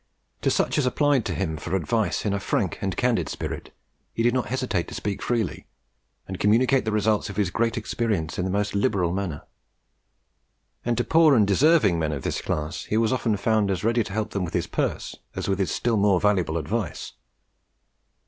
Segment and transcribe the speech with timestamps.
[0.41, 3.71] To such as applied to him for advice in a frank and candid spirit,
[4.15, 5.67] he did not hesitate to speak freely,
[6.27, 9.43] and communicate the results of his great experience in the most liberal manner;
[10.83, 14.03] and to poor and deserving men of this class he was often found as ready
[14.03, 17.13] to help them with his purse as with his still more valuable advice.